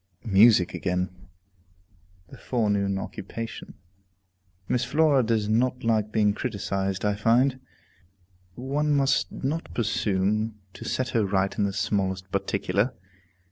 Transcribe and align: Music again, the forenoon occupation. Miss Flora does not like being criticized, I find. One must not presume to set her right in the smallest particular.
Music 0.25 0.73
again, 0.73 1.27
the 2.29 2.37
forenoon 2.39 2.97
occupation. 2.97 3.75
Miss 4.67 4.83
Flora 4.83 5.21
does 5.21 5.47
not 5.47 5.83
like 5.83 6.11
being 6.11 6.33
criticized, 6.33 7.05
I 7.05 7.13
find. 7.13 7.59
One 8.55 8.95
must 8.95 9.31
not 9.31 9.71
presume 9.75 10.55
to 10.73 10.85
set 10.85 11.09
her 11.09 11.23
right 11.23 11.55
in 11.55 11.65
the 11.65 11.71
smallest 11.73 12.31
particular. 12.31 12.95